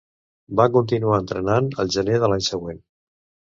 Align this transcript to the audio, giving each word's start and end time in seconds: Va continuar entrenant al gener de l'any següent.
Va 0.59 0.65
continuar 0.77 1.19
entrenant 1.25 1.69
al 1.85 1.93
gener 1.99 2.19
de 2.25 2.33
l'any 2.35 2.49
següent. 2.51 2.83